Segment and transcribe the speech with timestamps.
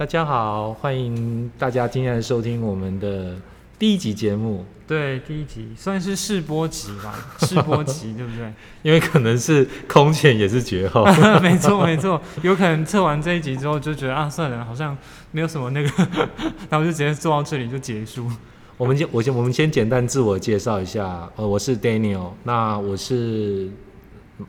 [0.00, 3.36] 大家好，欢迎大家今天来收听我们的
[3.78, 4.64] 第一集节目。
[4.88, 7.14] 对，第一集算是试播集吧，
[7.46, 8.50] 试播集对不对？
[8.80, 11.04] 因为可能是空前也是绝后，
[11.42, 14.96] 没错没错，有可能测完这一集之后就觉得啊，算了，好像
[15.32, 16.08] 没有什么那个，
[16.70, 18.26] 然后就直接做到这里就结束。
[18.78, 23.68] 我们先我先我们先简单自我介绍一下，呃，我是 Daniel，那我是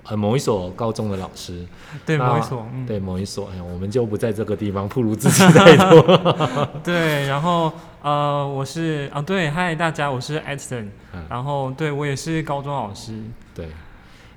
[0.03, 1.65] 呃某一所高中的老师，
[2.05, 6.01] 对某一所，嗯，对某一所，哎，我们就不在这个地方暴露自己太多。
[6.83, 11.23] 对，然后呃，我是啊，对，嗨大家，我是 Edson，嗯。
[11.29, 13.13] 然后对我也是高中老师，
[13.53, 13.67] 对，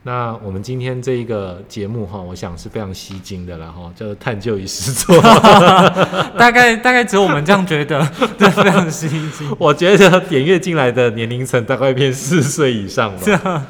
[0.03, 5.19] 那我们今天这一个节目哈，我想是非常吸睛的了哈，叫做探究与实作。
[6.37, 8.07] 大概大概只有我们这样觉得，
[8.39, 13.67] 对，非常吸睛，我觉得点阅进来的年龄层大概偏四岁以上吧。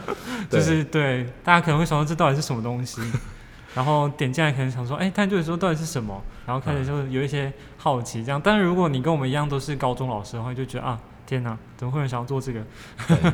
[0.51, 3.01] 就是对大家可能会想说这到底是什么东西，
[3.75, 6.23] 然后点进来可能想说，哎、探究的时候到底是什么？
[6.47, 8.41] 然后开始就有一些好奇这样。
[8.43, 12.63] 但是如果你跟我们一样都是高中老师的话，就觉得啊，天哪，怎么会有人想要做这个？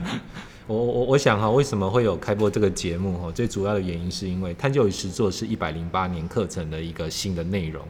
[0.67, 3.33] 我我我想哈，为什么会有开播这个节目哈？
[3.33, 7.84] 最主要的原因是因为探究与实作是一百零八年课程的一个新的内容。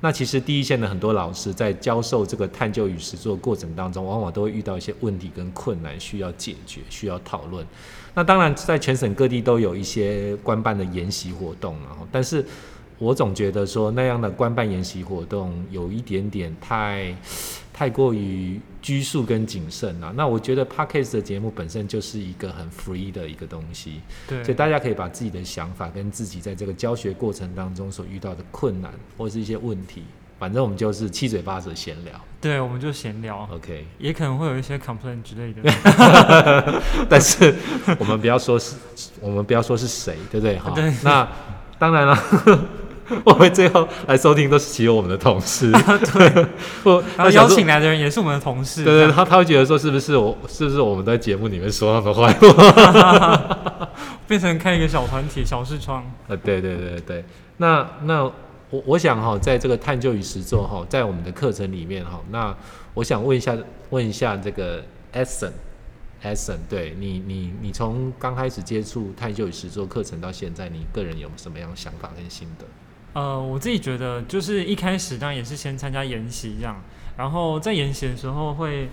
[0.00, 7.66] 那其实第一线的很多老师在教授这个探究与实作过程当中，往往都会遇到一些问题跟困难需要解决，需要讨论。
[8.14, 12.44] 那当然，在全省各地都有一些官办的研习活动，然后，但是
[12.98, 17.16] 我总觉得说那样的官办研习活动有一点点太
[17.72, 20.12] 太过于拘束跟谨慎啊。
[20.14, 30.04] 那我觉得 podcast 的节目本身就是一个很 free 的一个东西，对所以大家可以把自己的想法跟自己在这个教学过程当中所遇到的困难或是一些问题，
[30.42, 33.86] 反正我们就是七嘴八舌闲聊对，我们就闲聊，，OK。
[33.96, 35.62] 也可能会有一些 complaint 之类的。
[37.08, 37.54] 但是
[37.96, 38.74] 我们不要说是，
[39.20, 40.58] 我们不要说是谁，对不对？
[40.58, 41.28] 哈对，那
[41.78, 42.18] 当然了。
[43.24, 45.70] 我们最后来收听都是只有我们的同事，
[46.14, 46.46] 对，
[46.82, 53.88] 我然后邀请来的人也是我们的同事，对对，他他会觉得说是不是我是不是我们在节目里面说他们坏话？
[54.26, 56.04] 变成开一个小团体、小视窗。
[56.26, 57.24] 呃，对对对对，
[57.58, 58.28] 那那
[58.72, 62.56] 我我想哈，在这个探究与实作哈，在我们的课程里面哈，那
[62.94, 63.54] 我想问一下
[63.90, 65.52] 问一下这个 Essen
[66.22, 72.64] Essen，对你你你从刚开始接触探究与实作课程到现在，你个人有什么样的想法跟心得？
[73.12, 76.82] 呃，我自己觉得就是一开始当然也是先参加研习这样，
[77.18, 78.88] 然后在研习的时候会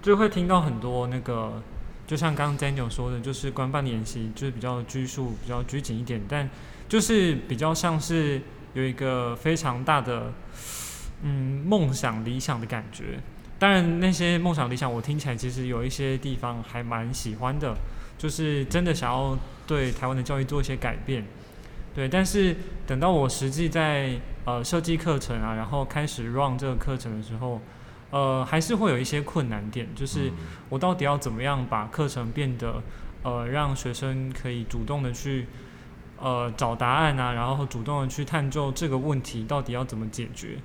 [0.00, 1.60] 就会听到很多那个，
[2.06, 6.48] 就像刚刚 Daniel 说的，就是官办的研习就是比较拘束、比较拘谨一点，但
[6.88, 8.40] 就是比较像是
[8.74, 10.32] 有一个非常大的
[11.22, 13.20] 嗯梦想、理想的感觉。
[13.58, 17.76] 当然，那些梦想理想，我听起来其实有一些地方还蛮喜欢的，
[18.16, 19.36] 就是真的想要
[19.66, 21.24] 对台湾的教育做一些改变。
[21.94, 27.60] 对，但是等到我实际在呃设计课程啊，然后开始 run 这个课程的时候，
[28.10, 30.32] 呃，还是会有一些困难点，就是嗯
[30.70, 32.82] 我到底要怎么样把课程变得
[33.24, 35.46] 呃让学生可以主动的去
[36.20, 40.58] 呃找答案啊，然后主动的去探究这个问题到底要怎么解决。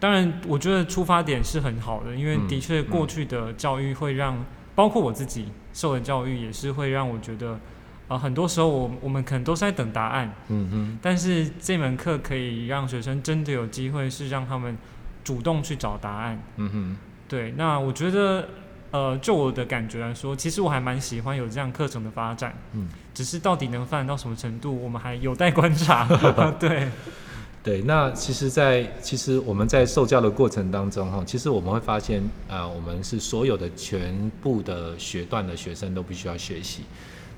[0.00, 7.60] 当然，我觉得出发点是很好的，因为嗯的确过去的教育会让，包括我自己受的教育也是会让我觉得，
[8.08, 14.76] 呃，很多时候我我们可能都是在等答案，嗯哼，但是这门课可以让学生真的有机会是让他们
[15.22, 16.42] 主动去找答案。
[16.56, 16.96] 嗯哼，
[17.28, 18.48] 对，那我觉得，
[18.92, 22.54] 呃，就我的感觉来说，其实我还蛮喜欢有这样课程的发展。
[22.74, 26.06] 嗯，只是到底能发展到什么程度，我们还有待观察。
[26.60, 26.88] 对，
[27.64, 36.82] 对，那其实在，其实我们在受教的过程当中，哈，其实我们会发现，呃，我们是所有的全部的学段的学生都必须要学习。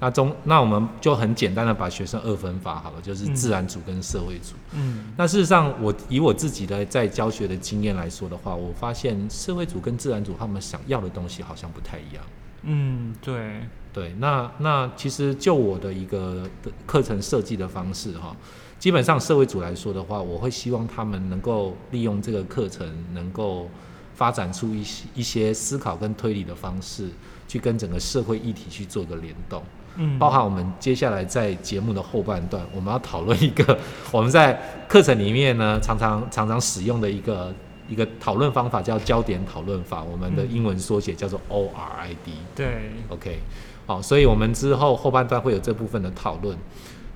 [0.01, 4.55] 那中，那我们就很简单的把学生二分法好了，就是嗯自然组跟社会组。
[4.73, 12.25] 嗯，那事实上，我以我自己的在教学的经验来说的话，我发现社会组跟自然组他们想要的东西好像不太一样。
[12.63, 13.61] 嗯，对，
[13.93, 16.49] 对，那那其实就我的一个
[16.87, 18.35] 课程设计的方式哈，
[18.79, 23.69] 基本上社会组来说的话，我会希望他们能够利用这个课程，能够
[24.15, 27.11] 发展出一些一些思考跟推理的方式，
[27.47, 29.63] 去跟整个社会议题去做个联动。
[29.97, 33.79] 嗯，包含我们接下来在节目的后半段，我们要讨论一个
[34.11, 37.55] 我们在课程里面呢常常常常使用的一个
[37.89, 42.33] 一个讨论方法，叫焦点讨论法，我们的嗯英文缩写叫做 ORID。
[42.55, 43.39] 对，OK，
[43.87, 46.57] 好，所以我们之后后半段会有这部分的讨论。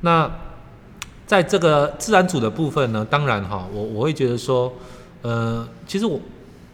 [0.03, 0.31] 那
[1.27, 4.73] 在这个自然组的部分呢，当然哈，我我会觉得说，
[5.23, 6.21] 呃，其实我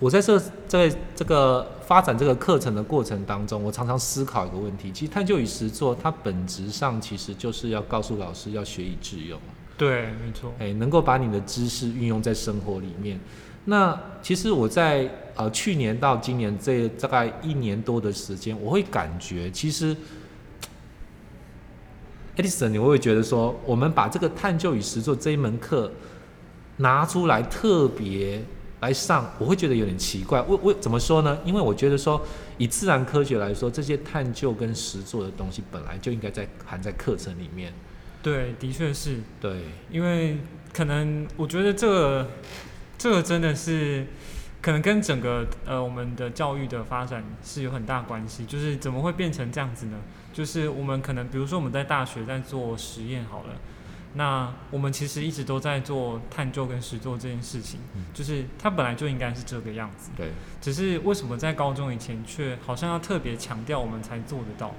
[0.05, 9.41] 我在这在这个发展这个课程的过程当中，我常常思考一个问题，其实探究与实作，它本质上其实就是要告诉老师要学以致用。
[9.79, 10.53] 对，没错。
[10.59, 13.19] 哎，能够把你的知识运用在生活里面。
[13.65, 19.97] 那其实我在呃去年到今年这大概一年多的时间，我会感觉其实
[22.37, 25.91] ，Edison，你会不会觉得说，我们把这个探究与实作这一门课
[26.77, 28.45] 拿出来特别
[28.85, 30.43] 来上，我会觉得有点奇怪。
[30.43, 31.39] 为为怎么说呢？
[31.43, 32.21] 因为我觉得说，
[32.59, 37.73] 以自然科学来说，这些探究跟实作的东西本来就应该在含在课程里面。
[38.23, 39.21] 对，的确是。
[39.41, 40.39] 对，因为
[40.75, 42.29] 可能我觉得这个。
[42.97, 44.07] 这个真的是
[44.63, 48.47] 可能跟整个呃我们的教育的发展是有很大关系。
[48.47, 49.99] 就是怎么会变成这样子呢？
[50.33, 53.57] 就是我们可能比如说我们在大学在做实验好了，
[54.15, 57.81] 那我们其实一直都在做探究跟实做这件事情，
[58.13, 60.11] 就是它本来就应该是这个样子。
[60.17, 60.31] 对。
[60.61, 64.75] 只是为什么在高中以前却好像要特别强调我们才做得到？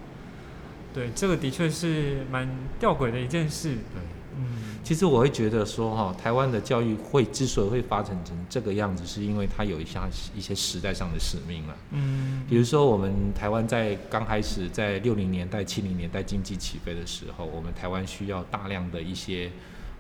[0.93, 2.49] 对，这个的确是蛮
[2.79, 3.75] 吊诡的一件事。
[3.75, 4.01] 对。
[4.37, 11.75] 嗯，其实我会觉得说哈，台湾的教育会之所以会发展成这个样子，是因为它有一项一些时代上的使命了。
[11.91, 19.51] 嗯，比如说我们台湾在刚开始在六零年代、七零年代经济起飞的时候，我们台湾需要大量的一些，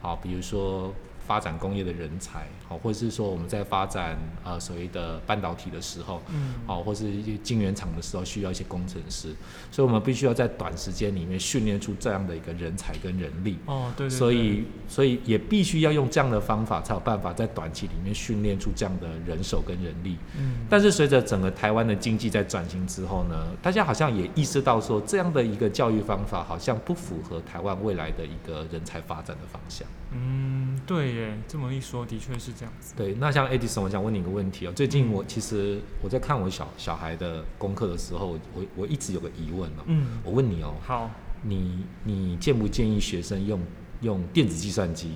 [0.01, 0.93] 好，比如说。
[1.25, 9.35] 发展工业的人才，好，或者是说我们在发展呃所谓的半导体的时候，嗯，好，或是一些晶圆厂的时候，需要一些工程师，
[9.71, 13.57] 所以我们必须要在短时间里面训练出这样的一个人才跟人力。
[13.65, 14.09] 哦，对。
[14.09, 20.17] 所以，所以也必须要用这样的方法，才有办法在短期里面训练出这样的人手跟人力。
[20.37, 20.65] 嗯。
[20.69, 29.87] 但是随着整个台湾的经济在转型之后呢，大家好像也意识到说，这样的一个教育方法好像不符合台湾未来的一个人才发展的方向。
[30.15, 31.33] 嗯，对。
[31.47, 32.93] 这么一说，的确是这样子。
[32.95, 34.71] 对，那像 Edison，我想问你一个问题哦。
[34.73, 39.83] 最近我其实我在看我小小孩的功课的时候，我我一直有个疑问哦。
[39.87, 40.19] 嗯。
[40.23, 40.73] 我问你哦。
[40.81, 41.11] 好。
[41.43, 43.61] 你你建不建议学生用
[44.01, 45.11] 用电子计算机？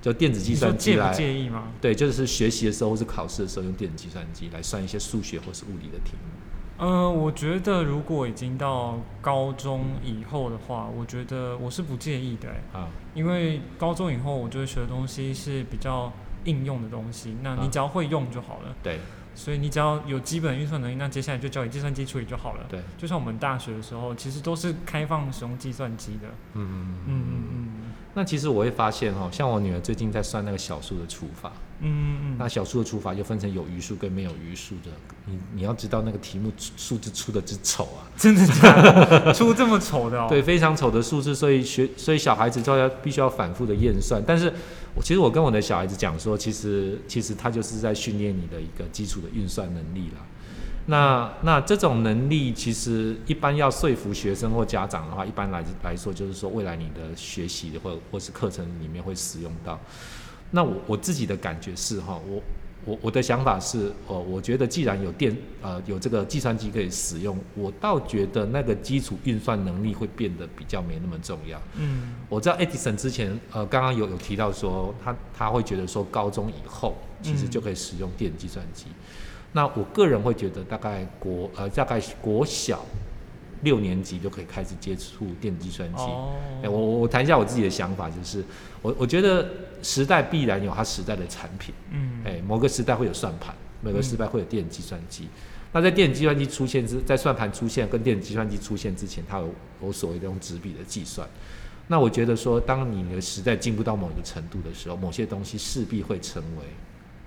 [0.00, 1.12] 就电子计算机来？
[1.12, 1.72] 介意吗？
[1.80, 6.30] 对，就是学习的时候或是考试的时候用电子计算机来算一些数学或是物理的题目。
[6.78, 16.12] 呃，我觉得如果已经到高中以后的话，我觉得我是不介意的，啊，因为高中以后，我觉得学的东西是比较
[16.44, 18.74] 应用的东西，那你只要会用就好了。
[18.82, 19.00] 对，
[19.34, 22.66] 所以你只要有基本运算能力，那接下来就教你计算机处理就好了。
[22.68, 26.28] 对，就像我们大学的时候，其实都是开放使用计算机的。
[26.52, 27.75] 嗯嗯嗯嗯嗯嗯。
[28.16, 31.52] 那其实我会发现哈，像我女儿最近在算那个小数的除法。
[31.80, 34.90] 嗯嗯，那小数的除法又分成有余数跟没有余数的。
[35.26, 39.32] 你你要知道那个题目数字出的之丑啊，真的假的？
[39.36, 40.26] 出这么丑的？
[40.30, 44.22] 对，非常丑的数字，所以学所以小孩子就要必须要反复的验算。
[44.26, 44.50] 但是
[44.94, 50.26] 我其实我跟我的小孩子讲说，其实其实他就是在训练你的一个基础的运算能力了。
[50.86, 59.78] 那那这种能力其实一般要说服学生或家长的话，一般来来说就是说未来你的学习或或是课程里面会使用到。
[60.52, 62.40] 那我我自己的感觉是哈，我
[62.84, 71.60] 我我的想法是，呃，我觉得既然有电呃有这个计算机可以使用，我倒觉得那个基础运算能力会变得比较没那么重要。
[71.74, 78.86] 嗯，我知道 Edison 之前呃刚刚有有提到说，他他会觉得说高中以后其实就可以使用电计算机。
[79.56, 82.84] 那我个人会觉得大概国呃大概国小。
[83.62, 86.02] 六年级就可以开始接触电子计算机。
[86.62, 88.44] 哎，我我我谈一下我自己的想法，就是
[88.82, 89.48] 我我觉得
[89.82, 91.74] 时代必然有它时代的产品。
[91.90, 92.20] 嗯。
[92.22, 95.26] 哎，某个时代会有算盘，某个时代会有电子计算机。
[95.72, 99.50] 那在电子计算机出现之，在算盘出现跟电子计算机出现之前，它有
[99.82, 101.26] 有所谓的用纸笔的计算。
[101.88, 106.64] 那我觉得说，当你的时代进步到某一个程度的时候，某些东西势必会成为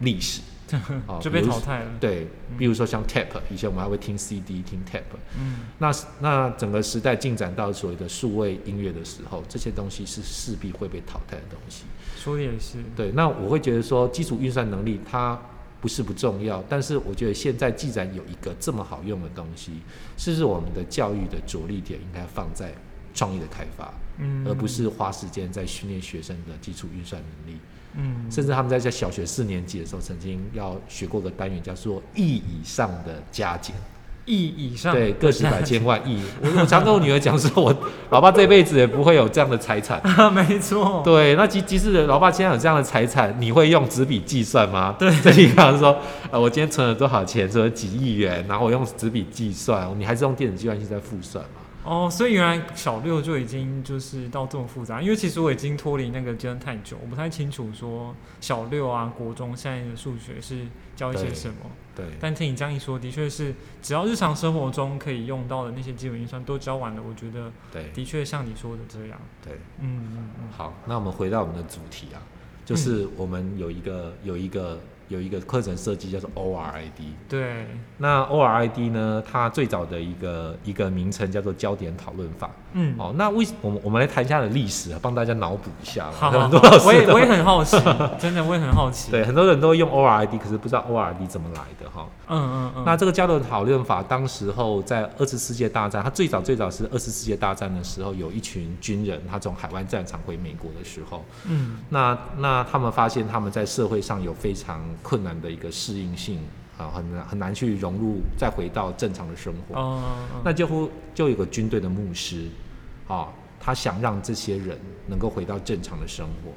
[0.01, 0.41] 历史。
[1.21, 1.91] 就被淘汰了。
[1.99, 5.01] 对，比如说像 tape，以前我们还会听 CD、听 tape。
[5.37, 11.85] 嗯，那那整个时代进展到所谓的数位音乐的时候，这些东西是势必会被淘汰的东西。
[12.17, 12.77] 说的也是。
[12.95, 15.39] 对，那我会觉得说，基础运算能力它
[15.81, 19.73] 不是不重要，但是我觉得现在既然有一个这么好用的东西，
[20.17, 22.73] 是不是我们的教育的着力点应该放在
[23.13, 27.57] 创意的开发，嗯，而不是花时间在训练学生的基础运算能力。
[27.95, 33.75] 嗯，甚至他们在在小学四年级的时候，曾经要学过个单元，叫做亿以上的加减。
[34.25, 36.21] 亿以上，对，个十百千万亿。
[36.43, 37.75] 我我常跟我女儿讲说，我
[38.11, 39.99] 老爸这辈子也不会有这样的财产。
[40.31, 41.01] 没错。
[41.03, 44.95] 对，那即即使老爸现在有这样的财产，你会用纸笔计算吗？
[44.99, 45.97] 对，这地方说，
[46.29, 51.61] 呃，我今天存了多少钱，存了几亿元，然后我用纸笔计算，你还是用电子计算器在复算嘛？
[51.83, 61.55] 哦，所以原来小六就已经就是到这么复杂，因为其实我已经脱离那个阶段太久，我不太清楚说小六啊、国中现在的数学是教一些什么。
[61.95, 69.19] 对但听你这样一说，的确是只要日常生活中可以用到的那些基本运算都教完了，我觉得对的确像你说的这样。
[69.43, 69.53] 对。
[69.79, 72.21] 嗯嗯嗯，好，那我们回到我们的主题啊，
[72.65, 77.03] 就是我们有一个有一个有一个课程设计叫做 ORID。
[77.27, 77.65] 对，
[77.97, 82.49] 那 ORID 呢，它最早的一个一个名称叫做焦点讨论法。
[82.73, 86.13] 嗯，哦，那为我们我们来谈一下的历史啊，帮大家脑补一下嘛。
[86.19, 87.77] 好 好很多老师我也我也很好奇，
[88.19, 89.09] 真的我也很好奇。
[89.11, 92.07] 对，很多人都用 ORID，可是不知道 ORID 怎么来的哈。
[92.27, 106.39] 嗯嗯嗯，那这个交流讨论法，当时候在二次世界大战，它最早最早是二次世界大战的时候，有一群军人，他从海湾战场回美国的时候，嗯那那他们发现他们在社会上有非常困难的一个适应性
[106.79, 109.75] 啊，很难很难去融入，再回到正常的生活。
[109.75, 110.01] 哦，
[110.45, 112.47] 那几乎就有个军队的牧师，
[113.07, 113.27] 啊，
[113.59, 116.51] 他想让这些人能够回到正常的生活。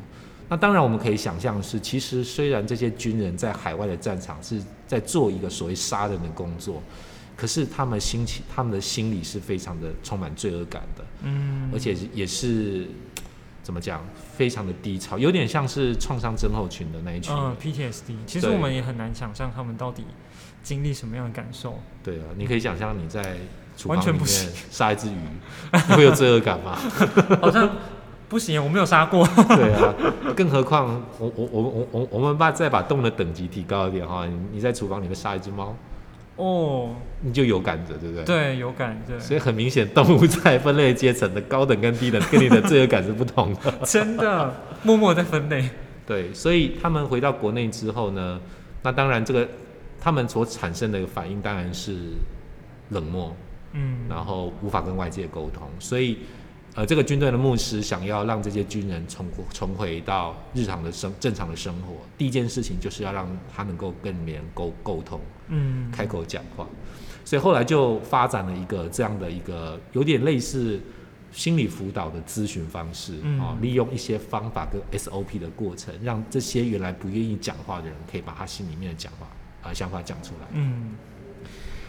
[0.48, 6.80] 那当然，我们可以想象的是，其实虽然这些军人在海外的战场是在做一个所谓杀人的工作，
[7.36, 12.86] 可是他们心情、他们的心里是非常的充满罪恶感的，嗯，而且也是
[13.62, 14.04] 怎么讲，
[14.36, 17.44] 非常的低潮，有点像是创伤症候群的那一群人。
[17.44, 20.04] 嗯 PTSD，其实我们也很难想象他们到底
[20.62, 21.78] 经历什么样的感受。
[22.02, 23.36] 对啊，你可以想象你在
[23.76, 24.26] 厨房里面
[24.70, 25.16] 杀一只鱼，
[25.88, 26.76] 你会有罪恶感吗？
[27.40, 27.70] 好像
[28.28, 29.26] 不行，我没有杀过。
[29.54, 29.94] 对啊，
[30.34, 35.74] 更何况我我我我我我们把再把动物的等级提高一点哈，你你在厨房里面杀一只猫，
[36.36, 38.24] 哦，你就有感觉，对不对？。
[38.24, 43.72] 对，有感，觉，所以很明显，动物在分类阶层的高等跟低等，跟你的罪恶感是不同的。
[43.84, 45.68] 真的默默在分类。
[46.06, 48.40] 对，所以他们回到国内之后呢，
[48.82, 49.46] 那当然这个
[50.00, 51.96] 他们所产生的反应当然是
[52.90, 53.36] 冷漠，
[53.72, 56.18] 嗯，然后无法跟外界沟通，所以
[56.74, 66.66] 呃，这个军队的牧师想要让这些军人重重回到日常的生正常的生活，第一件事情就是要让他能够跟别人沟沟通，嗯，开口讲话，
[67.26, 70.80] 所以后来就发展了一个这样的一个有点类似
[71.30, 73.38] 心理辅导的咨询方式嗯。
[73.38, 79.26] 啊、利用一些方法跟 SOP 的过程，让这些原来不愿意讲话的人可以把他心里面的讲话
[79.60, 80.46] 啊、呃想法讲出来。
[80.52, 80.94] 嗯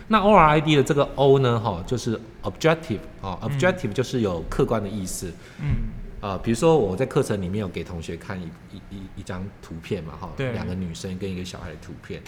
[0.08, 5.32] 那 ORID 的这个 O 呢，哈，就是 objective 啊嗯，objective 就是有客观的意思。
[5.60, 5.92] 嗯
[6.22, 12.24] 呃，比如说我在课程里面有给同学看一一一一张图片嘛，哈，对两个女生跟一个小孩的图片，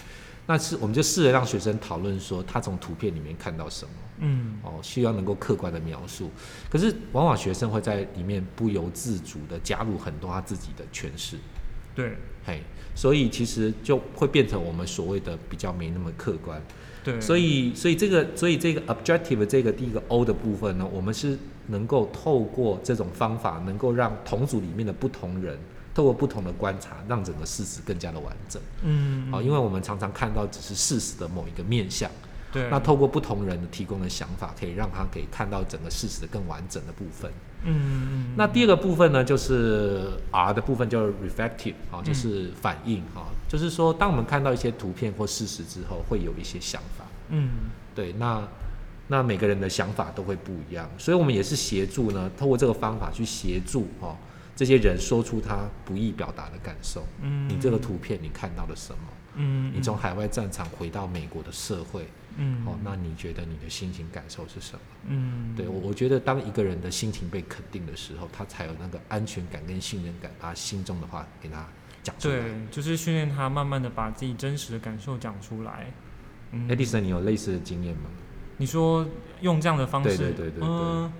[0.46, 6.30] 那是我们就试着让学生讨论说他从图片里面看到什么，嗯哦，需要能够客观的描述。
[6.68, 11.38] 可是往往学生会在里面不由自主的加入很多他自己的诠释，
[11.94, 12.60] 对嘿，
[12.94, 16.60] 所以其实就会变成我们所谓的比较没那么客观。
[17.06, 25.56] 对，所以，所以这个，所以这个 objective 这个第一个 O 的部分呢，我们是能够透过这种方法，能够让同组里面的不同人，
[25.94, 28.60] 透过不同的观察，让整个事实更加的完整。
[28.82, 32.10] 嗯，好、因为我们常常看到只是事实的某一个面向，
[32.56, 37.30] 对，那透过不同人的提供的想法，可以让他可以看到整个事实的更完整的部分。
[37.64, 47.04] 嗯嗯，那第二个部分呢，就是 R 的部分，叫 reflective 啊、嗯就是反应啊、就是说，当我们看到一些图片或事实之后，会有一些想法。
[47.28, 47.50] 嗯
[47.94, 48.46] 对，那
[49.08, 54.16] 那每个人的想法都会不一样，所以我们也是协助呢，透过这个方法去协助哦
[54.54, 57.04] 这些人说出他不易表达的感受。
[57.20, 58.98] 嗯，你这个图片你看到了什么？
[59.36, 64.80] 嗯，你从海外战场回到美国的社会，嗯哦，那你觉得你的心情感受是什么？
[65.08, 71.66] 嗯，对我，我觉得当一个人的心情被肯定的时候，他才有那个安全感跟信任感，把他心中的话给他
[72.02, 72.40] 讲出来。
[72.40, 75.86] 对，就是训练他慢慢的把自己真实的感受讲出来。
[76.52, 78.08] 嗯 Edison，你有类似的经验吗？
[78.56, 79.06] 你说
[79.42, 81.12] 用这样的方式，对对对对对嗯，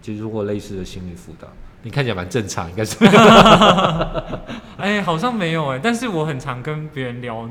[0.00, 1.46] 其实或类似的心理辅导，
[1.82, 2.96] 你看起来蛮正常，应该是。
[4.78, 7.48] 哎、好像没有哎、但是我很常跟别人聊，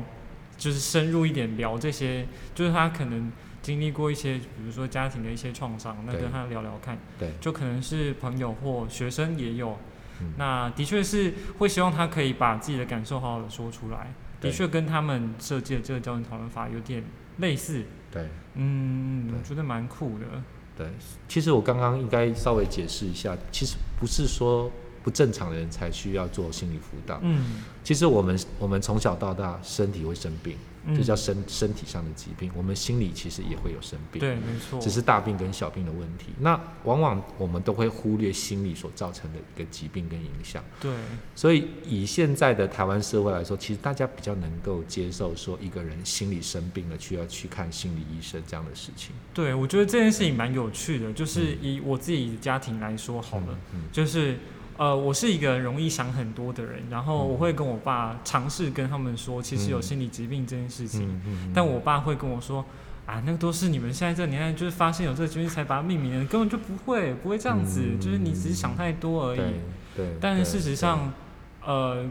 [0.58, 9.78] 就是深入一点聊这些，就是他可能经历过一些，比如说家庭的一些创伤，那跟他聊聊看，对，就可能是朋友或学生也有，
[10.20, 10.32] 嗯。
[10.36, 17.02] 那的确是会希望他可以把自己的感受好好的说出来，的确跟他们设计的这个教育讨论法有点
[17.38, 18.28] 类似，对。
[18.54, 20.26] 嗯，我觉得蛮酷的，
[20.76, 20.86] 对。
[21.28, 24.70] 其实我刚刚应该稍微解释一下，其实不是说
[25.02, 27.18] 不正常的人才需要做心理辅导。
[27.22, 32.50] 嗯，其实我们我们从小到大身体会生病，嗯这叫身身体上的疾病。
[32.54, 36.26] 我们心里其实也会有生病，对，没错，只是大病跟小病的问题。
[36.40, 40.62] 那往往我们都会忽略心理所造成的一个疾病跟影响。
[40.80, 40.92] 对，
[41.34, 49.14] 所以以现在的台湾社会来说，其实大家比较能够接受说一个人心理生病了，需要去看心理医生这样的事情。
[49.32, 54.38] 对，我觉得这件事情蛮有趣的，就是以我自己的家庭来说好了，嗯，就是
[54.82, 62.64] 呃，我是一个容易想很多的人，然后嗯我会跟我爸尝试跟他们说，其实有嗯心理疾病这件事情，嗯嗯但我爸会跟我说。
[63.04, 69.38] 啊，那个都是你们现在这个年代，就是发现有这个疾病才把它命名的，根本就不会，不会这样子，嗯就是你只是想太多而已。
[69.38, 69.46] 对
[69.96, 71.12] 对，但是事实上，
[71.64, 72.04] 呃，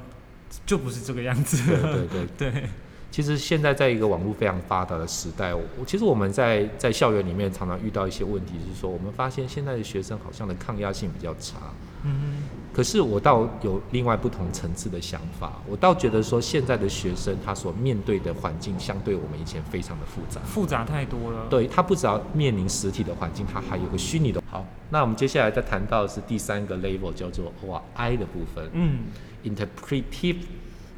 [0.65, 1.65] 就不是这个样子。
[1.65, 2.51] 对对对对。
[2.51, 2.69] 对，
[3.09, 11.57] 其实现在在一个网络非常发达的时代，我其实我们在在校园里面常常遇到一些问题，是说我们发现现在的学生好像的抗压性比较差。
[12.03, 12.33] 嗯
[12.73, 20.39] 可是我倒有另外不同层次的想法，我倒觉得说现在的学生他所面对的环境相对我们以前非常的复杂，。
[20.45, 24.41] 复杂太多了。，对他不只要面临实体的环境，他还有个虚拟的。
[24.49, 28.99] 好，那我们接下来再谈到的是第三个 level，叫做哇 I 的部分嗯
[29.43, 30.37] ，interpretive，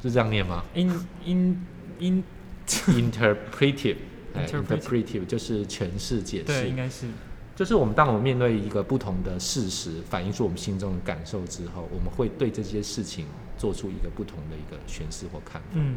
[0.02, 0.90] 是这样念吗，in
[1.24, 1.64] in
[1.98, 3.96] in，？interpretive，
[4.34, 7.06] 哎 Interpretive，interpretive 就是诠释解对，应，该是，
[7.56, 15.68] 就是我们当我们面对一个不同的事实，反映出我们心中的感受之后，我们会对这些事情做出一个不同的一个诠释或看法。
[15.74, 15.96] 嗯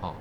[0.00, 0.16] 好、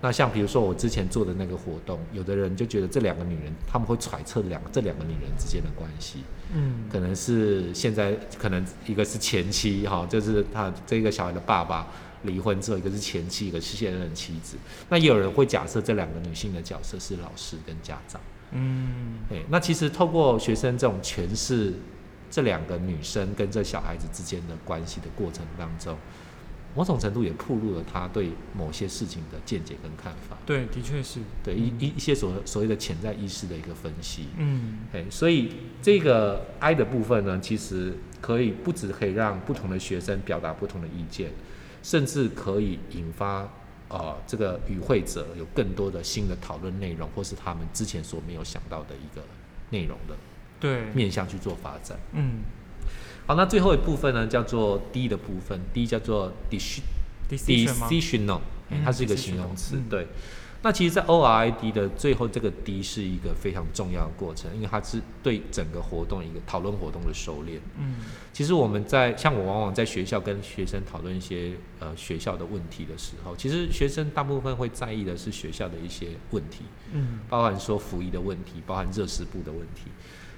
[0.00, 6.22] 那像比如说我之前做的那个活动，有的人就觉得这两个女人，他们会揣测两这两个女人之间的关系，
[6.54, 11.88] 嗯可能是现在可能一个是前妻哈、就是他这个小孩的爸爸
[12.22, 14.56] 离婚之后，一个是前妻，一个是现任妻子。
[14.88, 18.20] 那也有人会假设这两个女性的角色是老师跟家长。
[18.52, 19.18] 嗯。
[19.30, 21.74] 哎，那其实透过学生这种诠释
[22.30, 25.96] 这两个女生跟这小孩子之间的关系的过程当中，
[26.74, 34.28] 某种程度也暴露了他对某些事情的见解跟看法，对，的确是，对一一一些所所谓的潜在意识的一个分析。
[34.38, 34.78] 嗯。
[34.92, 41.30] 哎，所以这个 I 的部分呢，其实可以不止可以让不同的学生表达不同的意见，
[41.82, 43.48] 甚至可以引发
[43.92, 49.22] 呃这个与会者有更多的新的讨论内容，或是他们之前所没有想到的一个
[49.70, 50.16] 内容的
[50.58, 51.98] 对，面向去做发展。
[52.12, 52.40] 嗯
[53.26, 56.32] 好，那最后一部分呢，叫做 D 的部分，D 叫做吗
[57.30, 58.40] ？decisional，
[58.84, 59.84] 它是一个形容词嗯。
[59.88, 60.08] 对，
[60.64, 67.58] 那其实，在 ORID 的最后这个 D 是一个非常重要的过程，因为它是对整个活动一个讨论活动的收敛。
[67.78, 67.96] 嗯
[68.32, 79.90] 其实我们在像我往往在学校跟学生讨论一些呃学校的问题的时候，其实学生大部分会在意的是学校的一些问题，嗯包含说服役的问题，包含热食部的问题。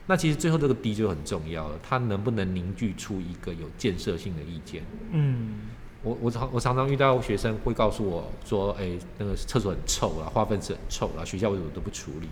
[0.06, 4.82] 那其实最后这个 D 就很重要了，它能不能凝聚出一个有建设性的意见？
[5.12, 5.60] 嗯
[6.04, 12.28] 我我常我常常遇到学生会告诉我说，哎、那个厕所很臭啦，化粪池很臭啦，学校为什么都不处理？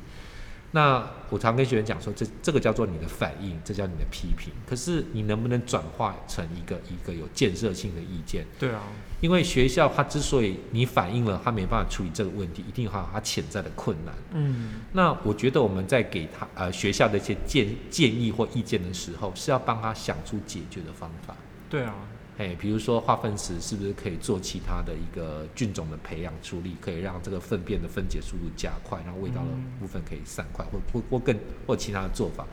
[0.74, 4.50] 那我常跟学生讲说，这这个叫做你的反应，这叫你的批评。
[4.66, 8.46] 可是你能不能转化成一个一个有建设性的意见？
[8.58, 8.80] 对啊，
[9.20, 14.14] 因为学校它之所以你反映了它没办法处理这个问题，一定还有它潜在的困难。
[14.32, 21.37] 嗯那我觉得我们在给他呃学校的一些建建议或意见的时候，是要帮他想出解决的方法。
[21.68, 21.94] 对啊，
[22.38, 32.46] 哎，比如说化粪池是不是可以做其他的一个菌种的培养处理，可以让这个粪便的分解速度加快，然后味道的嗯部分可以散快，或或或更或其他的做法。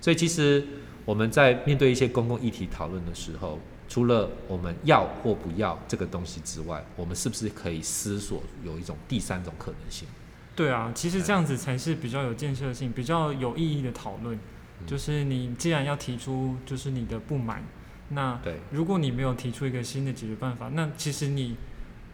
[0.00, 0.64] 所以其实
[1.04, 10.06] 我们在面对一些公共议题讨论的时候，除了我们要或不要这个东西之外，我们是不是可以思索有一种第三种可能性？
[10.54, 14.36] 对啊，其实这样子才是比较有建设性、比较有意义的讨论。
[14.36, 14.40] 嗯
[14.84, 17.62] 就是你既然要提出就是你的不满，
[18.14, 18.56] 那对。
[18.70, 21.56] 如果你没有提出一个新的解决办法，那其实你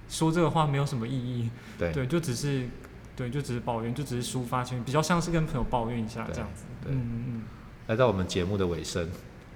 [0.08, 1.50] 说这个话没有什么意义。
[1.78, 1.92] 对。
[1.92, 2.68] 对，就只是
[3.16, 6.64] 对，就只是抱怨，就只是抒发情绪，比较像是跟朋友抱怨一下这样子。
[6.84, 6.92] 对。
[6.92, 7.42] 嗯嗯嗯，
[7.88, 9.08] 来到我们节目的尾声，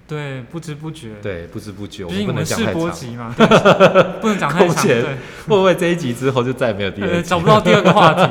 [0.07, 3.33] 对，不知不觉，，对，不知不觉我们们不能讲太长，播集嘛，
[4.19, 7.21] 不能讲太长，对，会不会这一集之后就再也没有第二？
[7.21, 8.21] 找不到第二个话题，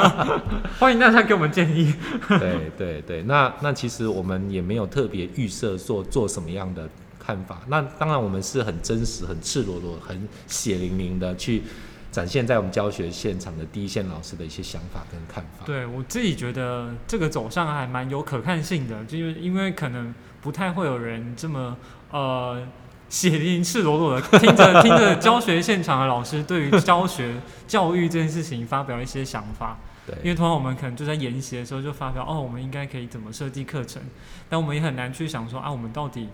[0.80, 1.94] 欢迎大家给我们建议。
[2.28, 6.88] 对对对，那那其实我们也没有特别预设做做什么样的
[7.22, 7.60] 看法。
[7.68, 11.62] 那当然，我们是很真实、很赤裸裸、很血淋淋的去
[12.10, 15.64] 展现在我们教学现场的第一线老师的一些想法跟看法。
[15.64, 21.76] 对我自己觉得这个走向还蛮有可看性的，就是因为可能不太会有人这么
[22.10, 22.60] 呃
[23.08, 27.34] 血淋淋、赤裸裸的听着 听着教学现场的老师对于教学
[27.66, 29.78] 教育这件事情发表一些想法。
[30.04, 34.02] 对因为通常我们可能就在研习的时候就发表哦，我们应该可以怎么设计课程，
[34.48, 36.28] 但我们也很难去想说啊，我们到底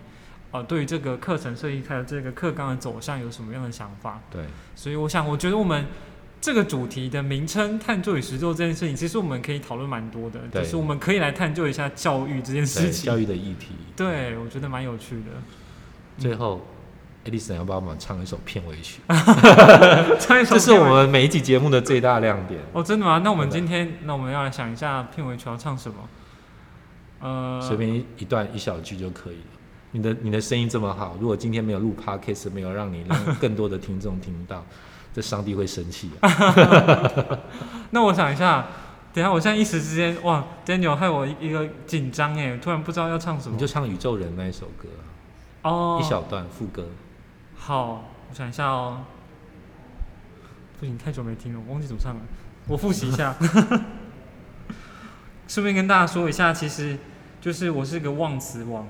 [0.51, 4.19] 呃对于这个课程设计还有这个课纲的走向有什么样的想法。
[4.31, 4.43] 对，
[4.75, 5.85] 所以我想，我觉得我们
[6.41, 13.05] 这个主题的名称“探究与实作”这件事情，其实我们可以讨论蛮多的，对就是我们可以来探究一下教育这件事情。
[13.05, 13.75] 教育的议题。
[13.95, 15.31] 对，我觉得蛮有趣的。
[16.17, 16.65] 最后，
[17.25, 19.01] 艾丽森要帮我们唱一首片尾曲
[20.19, 22.59] 唱一首这是我们每一集节目的最大亮点。
[22.71, 23.21] 哦，真的吗？
[23.23, 25.97] 那我们今天，那我们要来想一下片尾曲要唱什么？
[27.21, 29.58] 呃，随便一一段一小句就可以了。
[29.91, 34.63] 你的你的声音这么好，如果今天没有录 podcast，没有让你让更多的听众听到，
[35.13, 36.29] 这上帝会生气啊！
[37.89, 38.67] 那我想一下，
[39.11, 43.55] 等下我现在一时之间，哇，Daniel 害我一一个紧张哎，突然不知道要唱什么。
[43.55, 44.87] 你就唱宇宙人那一首歌
[45.63, 46.85] 啊、哦，一小段副歌。
[47.55, 48.99] 好，我想一下哦。
[50.79, 52.21] 不行，太久没听了，我忘记怎么唱了。
[52.67, 53.35] 我复习一下。
[55.47, 56.95] 顺便跟大家说一下，其实
[57.41, 58.87] 就是我是个忘词王。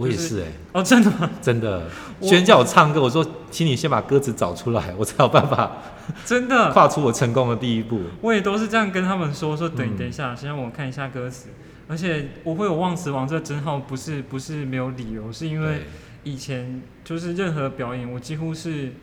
[0.00, 1.30] 我也是哎、哦，真的吗？
[1.42, 1.82] 真的。
[2.18, 5.72] 我轩叫我唱歌，我说，请你先把歌词找出来， 我才有办法
[6.24, 6.72] 真的。
[6.72, 8.00] 跨出我成功的第一步。
[8.22, 11.50] 我也都是这样跟他们说，说等嗯等一下，先让我看一下歌词。
[11.86, 15.82] 而且我会有忘词王这个称号，不是不是没有理由，是因为
[16.24, 18.94] 以前就是任何表演，我几乎是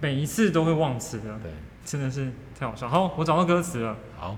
[0.00, 1.52] 每一次都会忘词的，对，
[1.84, 2.88] 真的是太好笑。
[2.88, 3.96] 好，我找到歌词了。
[4.16, 4.36] 好，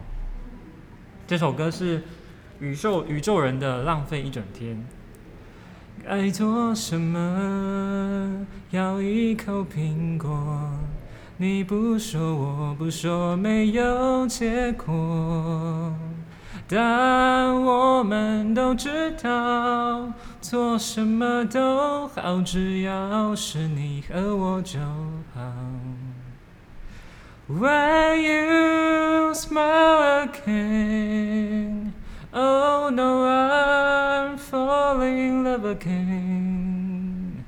[1.28, 2.02] 这首歌是
[2.60, 4.74] 宇宙宇宙人的《浪费一整天》。
[6.08, 8.46] 爱做什么？
[8.70, 10.70] 咬一口苹果。
[11.36, 15.94] 你不说，我不说，没有结果。
[16.66, 24.78] 但我们都知道，做什么都好，只要是你和我就
[25.34, 25.42] 好。
[27.50, 31.77] When you smile again,
[32.32, 37.44] oh no, I'm falling in love again.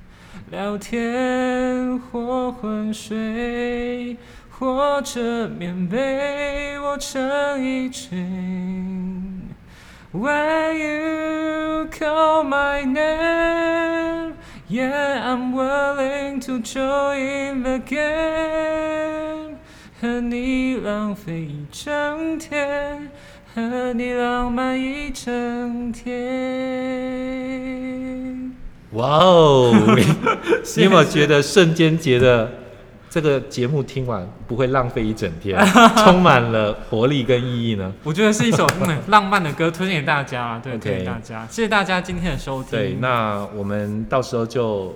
[0.50, 4.16] 聊天或昏睡，
[4.50, 9.48] 或者棉被我成一群。
[10.12, 14.34] When you call my name,
[14.68, 19.56] yeah, I'm willing to join the game.
[20.00, 23.10] 和你浪费一整天，
[23.54, 26.10] 和你浪漫一整天。
[28.92, 29.72] 哇哦！
[29.96, 30.04] 你
[30.76, 32.50] 你有没有觉得瞬间觉得
[33.08, 35.58] 这个节目听完不会浪费一整天，
[36.04, 37.92] 充满了活力跟意义呢？
[38.02, 42.70] 我觉得是一首嗯浪漫的歌，推荐给大家啊，对推荐给大家，谢谢大家今天的收听。
[42.72, 44.94] 对，那我们到时候就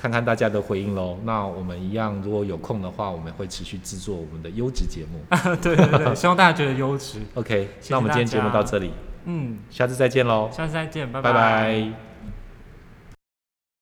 [0.00, 1.18] 看看大家的回应喽。
[1.24, 5.56] 那我们一样，如果有空的话，我们会持续制作我们的优质节目。
[5.56, 7.18] 对 对对， 希望大家觉得优质。
[7.34, 8.92] OK，谢谢那我们今天节目到这里，
[9.24, 12.07] 嗯，下次再见喽，下次再见，拜拜拜